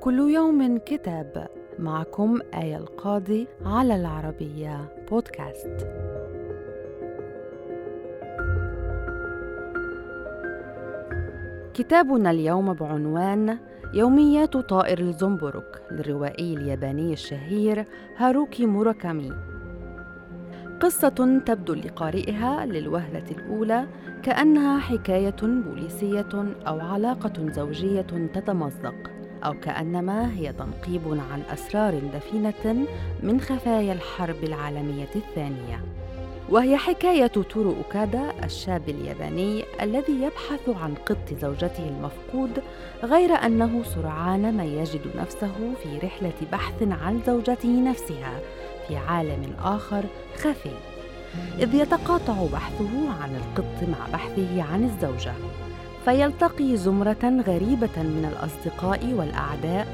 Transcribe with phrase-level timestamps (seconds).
[0.00, 5.86] كل يوم كتاب معكم آية القاضي على العربية بودكاست.
[11.74, 13.58] كتابنا اليوم بعنوان
[13.94, 17.84] يوميات طائر الزنبرك للروائي الياباني الشهير
[18.16, 19.32] هاروكي موراكامي.
[20.80, 23.86] قصة تبدو لقارئها للوهلة الأولى
[24.22, 28.00] كأنها حكاية بوليسية أو علاقة زوجية
[28.34, 29.18] تتمزق.
[29.44, 32.86] أو كأنما هي تنقيب عن أسرار دفينة
[33.22, 35.80] من خفايا الحرب العالمية الثانية.
[36.48, 42.62] وهي حكاية تورو أوكادا الشاب الياباني الذي يبحث عن قط زوجته المفقود
[43.02, 48.40] غير أنه سرعان ما يجد نفسه في رحلة بحث عن زوجته نفسها
[48.88, 50.04] في عالم آخر
[50.36, 50.72] خفي.
[51.58, 55.32] إذ يتقاطع بحثه عن القط مع بحثه عن الزوجة.
[56.04, 59.86] فيلتقي زمرة غريبة من الأصدقاء والأعداء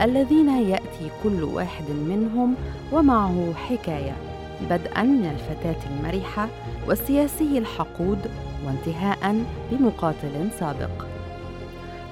[0.00, 2.54] الذين يأتي كل واحد منهم
[2.92, 4.16] ومعه حكاية
[4.70, 6.48] بدءا من الفتاة المرحة
[6.88, 8.18] والسياسي الحقود
[8.66, 11.06] وانتهاء بمقاتل سابق.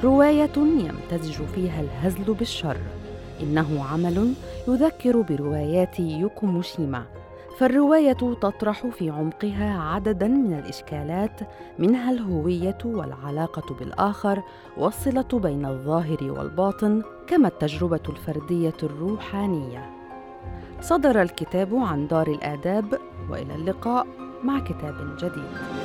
[0.05, 2.77] رواية يمتزج فيها الهزل بالشر
[3.43, 4.35] إنه عمل
[4.69, 6.47] يذكر بروايات يوكو
[7.51, 11.41] موشيما فالرواية تطرح في عمقها عددا من الإشكالات
[11.79, 14.43] منها الهوية والعلاقة بالآخر
[14.77, 19.91] والصلة بين الظاهر والباطن كما التجربة الفردية الروحانية.
[20.81, 22.99] صدر الكتاب عن دار الآداب
[23.31, 24.07] وإلى اللقاء
[24.45, 25.80] مع كتاب جديد.